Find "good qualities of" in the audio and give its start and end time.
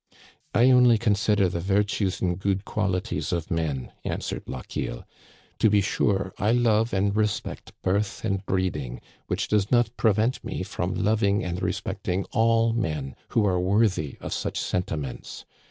2.39-3.51